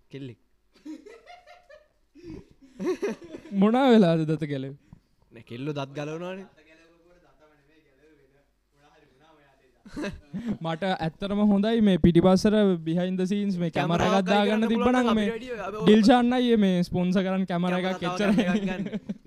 කෙල්ලෙක් 0.10 0.40
මොනා 3.64 3.88
වෙලාද 3.94 4.22
දත 4.30 4.44
ගැලෙව් 4.54 4.74
නෑ 5.36 5.46
කෙල්ලො 5.52 5.72
දත් 5.80 5.92
ගලවනවාන. 5.98 6.40
මට 10.64 10.84
ඇත්තරම 11.06 11.40
හොඳයි 11.52 11.80
මේ 11.86 11.98
පිටිපස්සර 12.04 12.56
බිහින්ද 12.88 13.22
සීන්ස් 13.32 13.56
මේ 13.62 13.72
කැමර 13.78 14.04
ගත්දාගන්න 14.14 14.66
තිබන 14.72 15.10
මේ 15.20 15.30
ඩිල්ෂන්නයි 15.86 16.58
මේ 16.64 16.84
ස්පොන්ස 16.90 17.16
කරන්න 17.26 17.46
කැමර 17.52 17.74
එකක් 17.80 17.98
කෙච්චර 18.04 18.30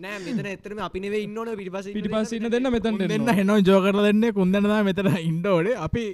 නෑ 0.05 0.19
මෙතන 0.27 0.49
එතරම 0.53 0.81
අපි 0.89 1.03
නෙවේ 1.05 1.23
ඉන්නවන 1.27 1.51
පිටිපස 1.61 1.91
පිටිපස්සන්න 1.97 2.47
දෙන්න 2.55 2.71
මෙතන්. 2.77 2.95
දෙන්න 3.13 3.29
හෙනෝ 3.41 3.59
ජෝකර 3.71 3.97
දෙන්න. 4.07 4.25
කුන්දනදා 4.39 4.81
මෙතන 4.91 5.11
ඉන්ඩෝඩේ 5.31 5.77
අපි 5.89 6.05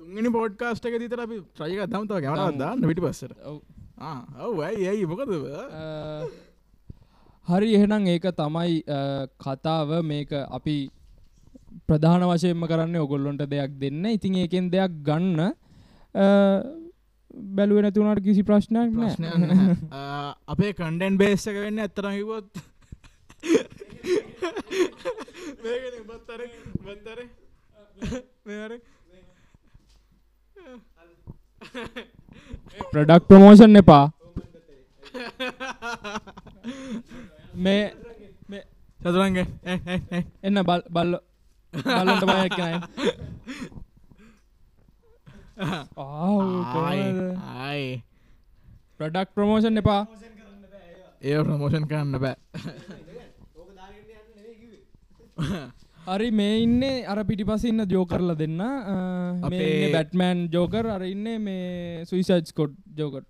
තුන්ගනි 0.00 0.30
පෝඩ්කාස්ටක 0.36 0.98
තිතර 1.04 1.24
අපි 1.26 1.36
්‍රයක 1.62 1.80
දම්තව 1.94 2.20
ගැවරදන්න 2.26 2.88
විටි 2.90 3.06
පස්සට 3.06 3.32
ඔව. 3.52 3.58
ඇයි 4.66 4.84
ඇයි 4.92 5.06
මොකද 5.12 5.32
හරි 7.48 7.74
එහෙනම් 7.74 8.06
ඒක 8.06 8.32
තමයි 8.32 8.82
කතාව. 9.38 10.04
මේක 10.04 10.32
අපි 10.50 10.90
ප්‍රධාන 11.86 12.24
වශයෙන්ම 12.24 12.64
කරන්න 12.64 12.96
ඔගොල්ලොන්ට 12.98 13.46
දෙයක් 13.46 13.78
දෙන්න. 13.80 14.04
ඉතින් 14.08 14.36
ඒකෙන් 14.36 14.70
දෙයක් 14.70 14.90
ගන්න 15.02 15.52
බැලුව 17.54 17.82
නැතුනට 17.82 18.22
කිසි 18.22 18.42
ප්‍රශ්නයක් 18.42 18.92
නැහැ. 18.92 19.76
අපේ 20.48 20.74
කන්ඩෙන් 20.74 21.16
බේස්සක 21.16 21.56
වෙන්න 21.56 21.78
ඇත්තරම 21.78 22.14
කිවොත් 22.14 22.46
බත්තර 26.08 26.40
බත්තර 26.84 27.18
මෙර 28.46 28.70
ප්‍රඩක්් 32.92 33.22
ප්‍රමෝෂන් 33.28 33.76
එපා 33.76 34.12
මේ 37.58 37.82
මේ 38.48 38.62
චතුරන්ගේ 39.00 39.46
එන්න 40.42 40.62
බල් 40.64 40.82
බල්ල 40.90 41.12
බල්ලට 41.72 42.24
බයක්නයි 42.28 42.76
ආයි 47.56 47.88
ප්‍රඩක්් 48.98 49.28
ප්‍රමෝෂන් 49.34 49.80
එපා. 49.80 50.02
ඒ 51.22 51.38
ප්‍රමෝෂන් 51.42 51.84
කරන්න 51.90 52.18
බෑ. 52.18 52.36
හරි 56.08 56.30
මේ 56.32 56.54
ඉන්න 56.62 56.82
අර 57.06 57.18
පිටිපස 57.24 57.64
ඉන්න 57.64 57.84
ජෝ 57.86 58.04
කරලා 58.06 58.36
දෙන්න. 58.36 58.60
අපේ- 59.42 59.92
බැට්මෑන් 59.92 60.38
ජෝකර් 60.50 60.86
අර 60.88 61.02
ඉන්න 61.04 61.26
මේ 61.40 62.04
සුයිසජ් 62.04 62.52
කොඩ් 62.54 62.74
ජෝකට් 62.96 63.28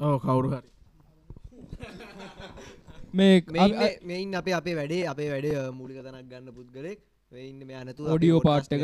ඕ 0.00 0.16
කවුරු 0.18 0.48
හරි 0.50 0.68
මේ 3.18 3.34
මෙයින් 4.10 4.34
අපේ 4.40 4.54
අපේ 4.60 4.76
වැඩේ 4.78 5.02
අපේ 5.12 5.28
වැඩේ 5.32 5.64
මුලික 5.78 5.98
තනක් 6.04 6.24
ගන්න 6.30 6.54
පුද්ගලෙක්. 6.58 6.98
වෙන්න 7.32 7.60
මේ 7.68 7.76
අනතු 7.82 8.08
Audio 8.14 8.40
part 8.46 8.72
එක. 8.72 8.82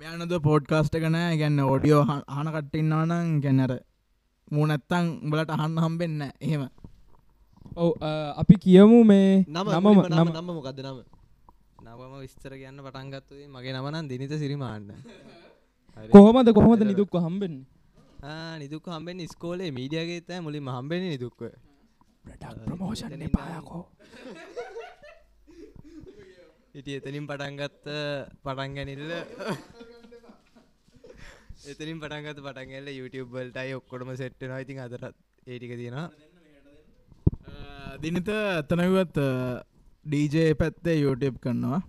මෙයනද 0.00 0.34
පෝඩ්කාස්ට 0.46 0.94
කන 1.02 1.18
ගැන්න 1.40 1.58
ඔඩියෝ 1.74 2.02
හන 2.36 2.48
කට්ටින්නවනං 2.54 3.40
ගැන්නර 3.44 3.74
මූනැත්තං 4.50 5.06
බලට 5.30 5.50
අහන්න 5.56 5.78
හම්බෙන්න 5.84 6.22
එහෙම. 6.46 6.64
ඔව 7.76 7.90
අපි 8.42 8.54
කියමු 8.64 8.98
මේ 9.10 9.30
නම 9.46 9.66
නම 9.74 9.86
නම. 10.12 10.28
නම 10.36 10.50
මොකක්ද 10.58 10.80
නම? 10.86 10.98
නවම 11.86 12.14
විස්තර 12.24 12.52
කියන්න 12.60 12.82
පටන්ගත්තුේ 12.86 13.46
මගේ 13.54 13.74
නමනන් 13.76 14.10
දිනිත 14.12 14.34
සිරිමාන්න. 14.42 14.88
කොහොමද 16.14 16.48
කොහොමද 16.58 16.82
නිදුක්ව 16.90 17.16
හම්බෙන් 17.26 17.54
නිදුක් 18.62 18.86
හම්බෙන් 18.94 19.26
ස්කෝලේ 19.34 19.70
මීඩියගේ 19.78 20.20
තෑ 20.28 20.40
මුලින් 20.46 20.72
හම්බෙන 20.76 21.06
නිදුක්ව 21.14 21.42
ප්‍රමෝෂන් 22.24 23.24
පායකෝ 23.30 23.82
ඉටි 26.74 26.98
එතනින් 26.98 27.26
පටන්ගත්ත 27.30 27.86
පටන්ගැනිල්ල 28.44 29.10
එතරින් 31.62 31.98
පටන්ගත 32.02 32.38
පටන්ගල 32.44 32.88
YouTubeබල්ටයි 32.92 33.74
ඔක්කොටම 33.76 34.10
සෙට්ටන 34.18 34.54
ඉතින් 34.56 34.78
අදරත් 34.84 35.14
ඒටික 35.46 35.74
තියෙනවා. 35.74 36.08
දිනත 38.02 38.28
ඇතනවත් 38.28 39.18
ඩීජේ 40.06 40.54
පැත්තේ 40.54 40.96
YouTube 40.96 41.38
කරනවා. 41.38 41.80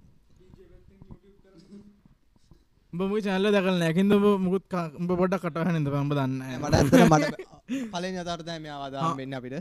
උඹ 2.94 3.18
චල්ල 3.20 3.50
දකල් 3.50 3.78
නැකින්ද 3.80 4.14
මුකුත් 4.40 4.78
උඹ 5.00 5.12
පොඩ 5.16 5.40
කටහනද 5.40 5.90
පම්බ 5.90 6.14
දන්න 6.14 6.38
මට 6.62 7.53
පලෙන් 7.68 8.18
අතර්තය 8.24 8.60
මේ 8.60 8.74
අවදාම් 8.78 9.18
වෙන්න 9.18 9.34
අපිට. 9.34 9.56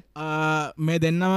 මේ 0.78 0.98
දෙන්නම 0.98 1.34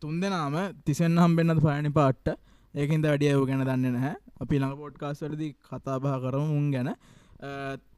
තුන් 0.00 0.20
දෙනාම 0.20 0.56
තිසෙන් 0.84 1.18
හම්බෙන්න්නද 1.18 1.60
පයනි 1.66 1.90
පාට්ට. 2.00 2.28
ඒකින්ද 2.74 3.04
වැඩියව 3.10 3.44
ගැන 3.48 3.62
දන්න 3.68 3.94
නැහැ. 3.96 4.14
අපි 4.42 4.54
ළඟ 4.58 4.76
පොඩ්කාස් 4.82 5.22
වලදි 5.24 5.48
කතාබහ 5.68 6.06
කරම 6.24 6.50
උන් 6.58 6.66
ගැන. 6.74 6.90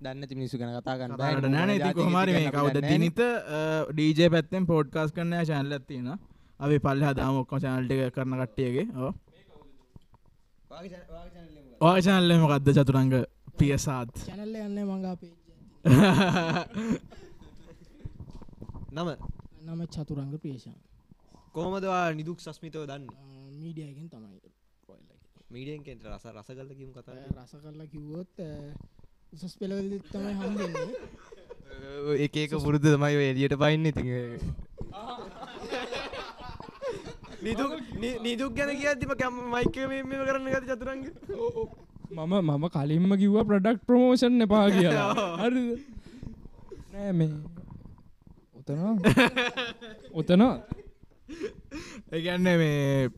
දන්න 0.02 0.22
ති 0.28 0.34
මිනිසු 0.34 0.58
ගැන 0.60 0.72
කතා 0.78 0.96
ගන්න 0.98 1.16
කතාට 1.16 1.48
නෑන 1.54 1.94
කොහමරි 1.94 2.32
මේ 2.38 2.52
කවද 2.56 2.78
දිනිත 2.88 3.20
ඩීජේ 3.92 4.28
පැත්තෙන් 4.34 4.64
පෝඩ්කාස් 4.70 5.10
කරන්න 5.16 5.46
චැනල 5.50 5.72
ඇතින 5.78 6.08
අපි 6.60 6.76
පල්ල 6.86 7.02
හදාම 7.08 7.34
ඔක්කො 7.42 7.56
චැනල්ටි 7.64 7.94
කරන 8.16 8.34
කට්ටියගේ. 8.40 8.86
ඕ 9.02 9.12
වාචනල්ල 11.80 12.32
මොකක්ද 12.42 12.68
චතුරංග 12.78 13.14
පියසාත් 13.58 14.12
චැනල්ල 14.26 14.54
යන්න 14.66 14.78
මඟා 14.88 15.16
පේජ 15.20 15.34
නම? 18.90 19.08
නම 19.64 19.80
චතුරංග 19.88 20.32
ප්‍රේෂන් 20.36 20.76
කොහමදවා 21.52 22.04
නිදුක් 22.12 22.38
සස්මිතව 22.40 22.86
දන්න? 22.86 23.04
මීඩියගෙන් 23.56 24.08
තමයි 24.08 24.38
මීඩියෙන් 25.50 25.82
කෙන්ට 25.82 26.04
රස 26.06 26.24
රස 26.28 26.48
කල්ල 26.48 26.72
කිම 26.74 26.90
කතා 26.92 27.14
රස 27.34 27.52
කරලා 27.56 27.86
කිව්වොත් 27.86 28.32
උසස් 29.34 29.54
පෙළවල 29.56 29.92
තමයි 30.06 30.32
හම්බෙන්නේ. 30.36 30.88
එක 32.18 32.36
එක 32.36 32.52
පුරුද්ධ 32.58 32.86
තමයි 32.86 33.26
එලියට 33.26 33.56
පයින්න. 33.56 33.86
ඉති 33.86 34.02
නිදුක් 37.42 37.72
නිදුක් 38.20 38.52
ගැන 38.54 38.74
කියතිම 38.74 39.14
කැම 39.16 39.38
මයික 39.50 39.76
මෙම 39.88 40.10
කරන්න 40.22 40.50
ගත 40.50 40.64
චතුරන්ග 40.70 41.04
මම 42.10 42.34
මම 42.42 42.64
කලින්ම 42.70 43.12
කිව්ව 43.16 43.38
ප්‍රඩක්් 43.44 43.78
ප්‍රමෝෂන් 43.86 44.42
එපා 44.42 44.66
කියලා. 44.70 45.14
හරි 45.42 45.64
නෑ 46.92 47.12
මේ 47.12 47.30
උතන 48.70 50.42
උතන 50.42 50.42
ඒගැන්න 52.12 52.48
මේ 52.56 53.08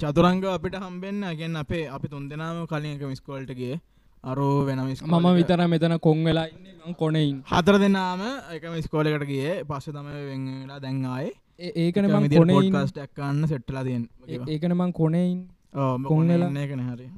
චතුරංග 0.00 0.44
අපිට 0.48 0.76
හම්බෙන්න්න 0.78 1.24
ගැන් 1.34 1.56
අපේ 1.56 1.84
අපි 1.88 2.08
තුන් 2.08 2.28
දෙනාම 2.28 2.66
කලින් 2.66 2.92
එක 2.92 3.04
මිස්කෝල්ටගේ 3.04 3.80
අරෝ 4.24 4.64
වෙනම 4.64 4.80
මම 4.82 5.28
විතර 5.34 5.60
මෙතන 5.66 5.96
කොන් 5.98 6.24
වෙලා 6.24 6.48
කොනෙයින් 6.94 7.36
හතර 7.46 7.76
දෙනාම 7.78 8.20
එක 8.50 8.64
මිස්කෝලකට 8.68 9.26
ගිය. 9.26 9.64
පස්ස 9.64 9.86
තම 9.88 10.08
වෙලා 10.08 10.80
දැන්ආයේ 10.80 11.32
ඒකන 11.76 12.06
මං 12.06 12.28
කොනෙයින් 12.30 12.72
ටක්කන්න 12.88 13.48
සෙට්ටලා 13.48 13.84
තියෙන් 13.84 14.04
ඒකන 14.48 14.74
මං 14.74 14.92
කොනෙයින් 14.92 15.38
කොන් 15.72 16.04
කොන්න 16.04 16.28
වෙලා- 16.28 16.52
එකන 16.58 16.82
හරි. 16.88 17.08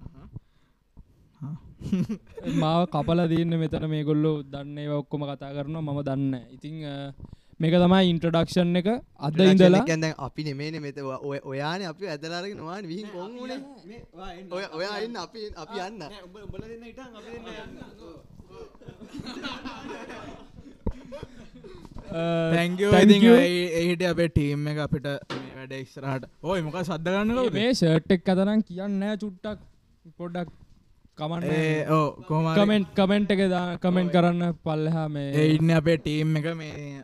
මාව 2.62 2.82
කපල 2.86 3.20
දන්න 3.26 3.54
මෙතන 3.58 3.86
මේ 3.88 4.04
ගොල්ලෝ 4.04 4.36
දන්න 4.44 4.78
ඔක්කොම 4.94 5.22
කතා 5.24 5.52
කරනවා. 5.52 5.82
මම 5.84 6.02
දන්න 6.02 6.34
ඉතිං 6.50 6.76
මේක 7.62 7.74
තමයි 7.74 8.08
ඉන්ට්‍රඩක්ෂන් 8.10 8.76
එක. 8.80 8.88
අද 9.18 9.40
ඉඳලා 9.44 9.84
දැන් 9.86 10.14
අපි 10.18 10.42
නෙමේන 10.44 10.82
මෙත 10.82 10.98
ඔය 11.00 11.38
ඔයාන 11.44 11.82
අපි 11.90 12.06
ඇදලාරගෙන 12.14 12.60
වාන 12.68 12.84
විහි 12.90 13.04
කොන්ුණේ 13.12 13.60
ඔය 14.50 14.64
ඔය 14.78 14.86
අන්න 14.88 15.16
අපි 15.24 15.40
අපි 15.56 15.78
යන්න. 15.88 16.02
උඹල 16.44 16.62
දෙන්න 16.64 16.84
ඉටන් 16.90 17.16
අපි 17.18 17.30
දෙන්න 17.36 17.46
තැංග 22.12 22.76
ඒහිට 22.78 24.02
අපේ 24.04 24.28
ටීම් 24.30 24.66
එක 24.68 24.78
අපිට 24.86 25.04
මේ 25.04 25.54
වැඩ 25.58 25.72
ඉස්සරහට. 25.76 26.24
ඕයි 26.42 26.62
මොක 26.62 26.76
සද්ධගන්න 26.80 27.52
මේ 27.54 27.74
ෂර්ට් 27.74 28.12
එක් 28.16 28.28
අතරම් 28.28 28.62
කියන්න 28.68 29.04
චුට්ටක් 29.22 29.58
පොඩ්ඩක් 30.18 30.48
කමෙන්ට් 31.18 32.92
කමෙන්ට් 32.96 33.30
එක 33.30 33.42
කමෙන්ට් 33.80 34.12
කරන්න 34.12 34.54
පල්ලහා 34.64 35.08
මේ 35.08 35.32
ඒඉන්න 35.36 35.70
අපේ 35.72 35.96
ටීම් 35.98 36.36
එක 36.36 36.46
මේ 36.56 37.02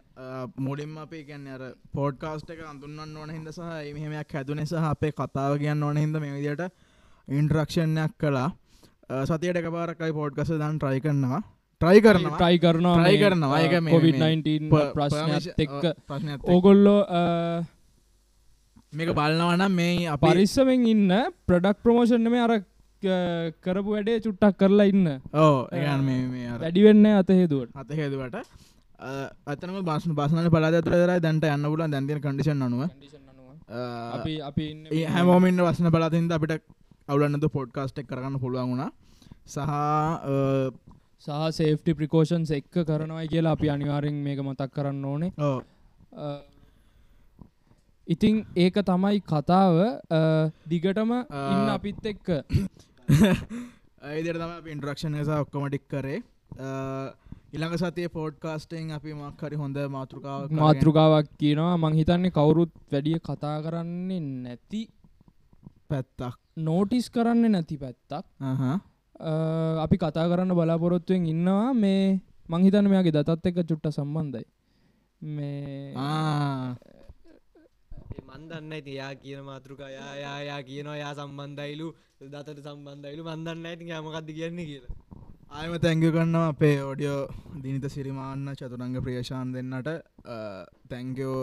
මුලින්ම 0.58 0.94
අපේ 0.98 1.24
ගැන්න 1.24 1.46
අර 1.48 1.62
පෝඩ්කාස්ට 1.92 2.50
එක 2.50 2.62
අඳුන්නන්න 2.64 3.16
ඕන 3.16 3.30
හිද 3.30 3.50
සහ 3.50 3.60
මෙහමයක් 3.94 4.32
හැදුන 4.32 4.64
සහ 4.64 4.74
අපේ 4.84 5.12
කතාව 5.12 5.58
කියන්න 5.58 5.82
ඕන 5.82 5.96
හිද 5.96 6.16
මේ 6.16 6.32
විදියට 6.32 6.64
ඉන්ට්‍රක්ෂණයක් 7.28 8.16
කලා 8.18 8.48
සතියට 9.26 9.56
එක 9.56 9.68
පාරකයි 9.70 10.12
පෝඩ්කස 10.12 10.50
දන් 10.54 10.78
ට්‍රයි 10.78 11.00
කරනවා. 11.00 11.42
ට්‍රයි 11.80 12.00
කරනවා. 12.00 12.36
ට්‍රයි 12.36 12.58
කරනවා 12.58 12.96
මේ, 12.98 13.18
කරනවා. 13.18 13.58
ඒක 13.60 13.74
අ, 13.74 13.80
මේ- 13.80 13.94
COVID-19 13.94 14.70
ප- 14.70 14.88
ප්‍රශ්නයත් 14.94 15.52
permission- 15.58 16.34
එක්ක. 16.38 16.48
ඕගොල්ලෝ 16.48 17.00
මේක 18.92 19.10
බලන්නවනම් 19.14 19.72
මේ 19.74 20.08
අපි 20.08 20.26
පරිස්සමෙන් 20.26 20.86
ඉන්න 20.86 21.12
ප්‍රඩක්් 21.46 21.78
ප්‍රමෝෂණ 21.84 22.28
මේ 22.30 22.40
අර 22.40 22.52
ක- 22.56 22.66
කරපු 23.64 23.90
වැඩේ 23.94 24.20
චුට්ටක් 24.24 24.58
කරලා 24.60 24.88
ඉන්න. 24.92 25.06
ඕ 25.34 25.68
ඒගන් 25.72 26.02
මේ 26.08 26.58
වැඩිවෙන්න 26.62 27.06
අත 27.20 27.30
හේදුවට. 27.40 27.76
අත 27.76 27.90
හේදුවට. 27.90 28.36
අතන 29.46 29.70
බස්න 29.88 30.14
බස්න 30.14 30.50
පලා 30.50 30.82
තුර 30.82 30.94
දැන්ට 31.26 31.44
යන්න 31.44 31.68
පුල 31.72 31.84
දැන්තින 31.86 32.20
කඩිෂන් 32.20 32.66
අනුව. 32.68 32.90
අපි 34.16 34.34
අපි 34.50 34.66
හැමෝමින්ට 35.14 35.62
වස්න 35.66 35.90
පලාතින්ද 35.94 36.32
අපිට 36.32 36.62
අවුලන්නතු 37.08 37.48
පොඩ්කාස්ටෙක් 37.48 38.06
කරන්න 38.10 38.40
පුළුවන් 38.40 38.70
වුණා. 38.72 38.90
සහ 39.46 39.58
සහ 41.24 41.30
සේෆ්ටි 41.58 41.94
ප්‍රිකෝෂන්ස් 41.98 42.50
එක්ක 42.58 42.74
කරනවයි 42.88 43.26
කියලා 43.32 43.54
අපි 43.56 43.70
අනිවාරෙන් 43.74 44.16
මේක 44.26 44.40
මතක් 44.44 44.70
කරන්න 44.76 45.04
ඕනේ 45.04 45.30
ඉතිං 48.08 48.34
ඒක 48.56 48.76
තමයි 48.90 49.20
කතාව. 49.30 49.76
දිගටම 50.72 51.10
ඉන්න 51.52 51.70
අපිත් 51.76 52.04
එක්ක. 52.12 52.28
ඒදර 54.16 54.36
තම 54.42 54.68
ඉන්ට්‍රක්ෂණ 54.74 55.12
නිසා 55.18 55.40
ඔක්කොමටික් 55.44 55.84
කරේ. 55.92 56.20
ඉළඟ 57.56 57.76
සතිය 57.80 58.08
පෝඩ්කාස්ටෙන් 58.16 58.92
අපි 58.96 59.12
මක්හරි 59.20 59.56
හොඳ 59.62 59.78
මාතෘකාව 59.96 60.52
මාතෘකාවක් 60.62 61.28
කියනවා. 61.40 61.76
මං 61.82 61.98
හිතන්නේ 62.00 62.34
කවුරුත් 62.38 62.72
වැඩිය 62.92 63.18
කතා 63.28 63.56
කරන්නේ 63.64 64.20
නැති 64.44 64.82
පැත්තක්. 65.90 66.36
නෝටිස් 66.66 67.06
කරන්න 67.14 67.52
නැති 67.54 67.76
පැත්තක්. 67.84 68.24
අපි 69.84 69.96
කතා 70.04 70.28
කරන්න 70.30 70.56
බලාපොරොත්තුවෙන් 70.58 71.26
ඉන්නවා. 71.34 71.72
මේ 71.82 72.20
මංහිතන 72.52 72.88
මෙයාගේ 72.92 73.16
දතත් 73.16 73.44
එක 73.52 73.58
චුට්ට 73.68 73.92
සම්බන්ධයි. 73.96 74.46
මේ. 75.22 75.92
මන්දන්න 78.26 78.72
ඇති 78.76 78.94
යා 79.00 79.12
කියන 79.22 79.42
මාතෘකා 79.50 79.90
යා 79.90 80.14
යා 80.22 80.38
යා 80.48 80.60
කියනවා 80.68 80.96
යා 81.02 81.12
සම්බන්ධයිලු 81.18 81.88
දතට 82.32 82.64
සම්බන්ධයිලු 82.66 83.22
මන්දන්න 83.28 83.68
ඇති 83.70 83.90
යමකක්ද 83.98 84.32
කියන්නේ 84.38 84.66
කියලා. 84.70 84.96
ආයම 85.50 85.74
තැංග 85.84 86.02
කරන්නවා 86.06 86.48
අපේ 86.54 86.76
ඔඩියෝ 86.90 87.20
දිනිත 87.62 87.86
සිරිමාන්න 87.94 88.48
චතුරංග 88.58 88.96
ප්‍රියශාන් 89.04 89.54
දෙන්නට. 89.54 89.88
තැංකෝ 90.90 91.38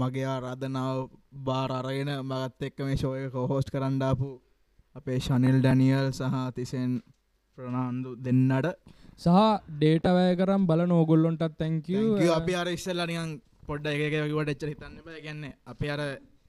මගේ 0.00 0.26
ආරාධනාව 0.34 0.98
බාර 1.46 1.70
අරගෙන 1.80 2.12
මගත් 2.30 2.68
එක්ක 2.68 2.78
මේ 2.88 3.00
ශෝය 3.02 3.28
කොහෝස්් 3.36 3.68
කරන්ඩාපු 3.74 4.30
අපේ 4.96 5.18
ශනිල් 5.26 5.58
ඩැනියල් 5.60 6.08
සහ 6.12 6.42
තිසෙන් 6.56 6.90
ප්‍රනාන්දු 7.58 8.10
දෙන්නට. 8.26 8.66
සහ 9.18 9.38
ඩේට 9.70 10.06
වැය 10.16 10.34
කරම් 10.40 10.62
බල 10.68 10.82
නෝගොල්ලොන්ටත් 10.92 11.56
තැංක 11.60 11.86
තැංකව 11.86 12.36
අපි 12.40 12.54
අර 12.60 12.68
ඉස්සල්ලනියන් 12.76 13.32
පොඩ්ඩ 13.66 13.86
එකකට 13.94 14.52
එච්ච 14.52 14.68
හිතන්න 14.70 15.00
බෑ 15.06 15.22
ගැන්න 15.24 15.44
අප 15.66 15.82
අර 15.94 16.00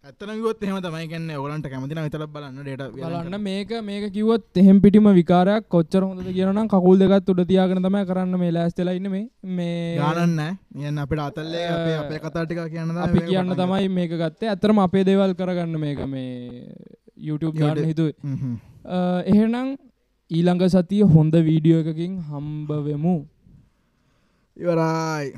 ඇත්තනගොත් 0.04 0.64
එහම 0.68 0.78
තමයි. 0.86 1.04
ගැන්න 1.08 1.28
ඔලන්ට 1.38 1.68
කැමතින 1.72 2.00
විතල 2.06 2.24
බලන්න 2.28 2.58
ඩට 2.60 2.96
බලන්න 2.96 3.38
මේක 3.42 3.70
මේක 3.90 4.06
කිවත් 4.16 4.58
එහෙම 4.58 4.82
පිටිම 4.82 5.08
විකාරයක් 5.20 5.70
කොච්චර 5.70 6.02
හොඳ 6.04 6.26
කියනම් 6.30 6.68
කකුල් 6.68 6.98
දෙකත් 7.04 7.30
උඩ 7.34 7.44
තියාගෙන 7.52 7.80
තමයි 7.86 8.02
කරන්න 8.10 8.36
මේ 8.42 8.52
ලෑස්තලා 8.52 8.96
ඉන්න 9.00 9.08
මේ 9.14 9.24
මේ 9.52 9.78
ගානන්න 10.00 10.42
යන්න 10.82 11.00
අපිට 11.06 11.24
අතල්ලේ 11.28 11.64
අපේ 12.02 12.20
කතාටික 12.20 12.60
කියන්න 12.74 12.98
අපි 13.06 13.24
කියන්න 13.30 13.56
තමයි 13.56 13.88
මේක 13.92 14.12
ගත්තේ. 14.16 14.50
ඇතරම 14.50 14.84
අපේ 14.88 15.06
දේවල් 15.06 15.36
කරගන්න 15.36 15.80
මේක 15.80 16.04
මේ 16.08 16.68
YouTube 17.24 17.56
ගන්න 17.56 17.86
හිතුවේ. 17.86 18.16
අ, 18.86 18.98
එහෙනම් 19.26 19.76
ඊළඟ 20.32 20.68
සතිය 20.70 21.04
හොඳ 21.16 21.36
වීඩියෝ 21.48 21.82
එකකින් 21.86 22.20
හම්බවෙමු. 22.30 23.16
ඉවරයි 24.58 25.34